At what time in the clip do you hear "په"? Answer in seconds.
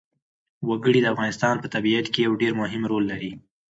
1.59-1.67